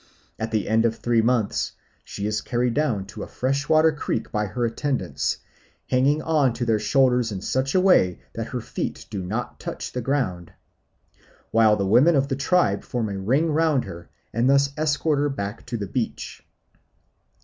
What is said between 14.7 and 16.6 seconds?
escort her to the beach.